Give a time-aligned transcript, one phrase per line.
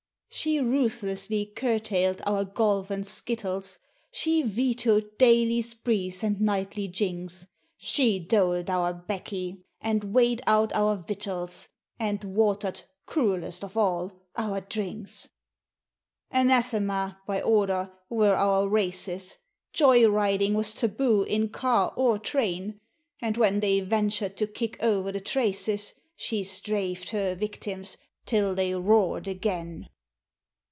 [0.33, 3.79] She ruthlessly curtailed our golf and skittles;
[4.11, 10.95] She vetoed daily sprees and nightly jinks; She doled our baccy and weighed out our
[10.95, 11.67] victuals,
[11.99, 15.27] And watered (cruellest of all) our drinks.
[16.31, 19.35] Anathema (by order) were our races;
[19.73, 22.79] Joy riding was taboo in car or train;
[23.21, 28.73] And when they ventured to kick o'er the traces She strafed her victims till they
[28.73, 29.89] roared again.